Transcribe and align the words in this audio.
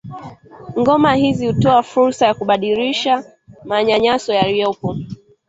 Ngoma 0.79 1.13
hizi 1.15 1.47
hutoa 1.47 1.83
fursa 1.83 2.25
ya 2.27 2.33
kubadilisha 2.33 3.23
manyanyaso 3.65 4.33
yaliyopo 4.33 4.95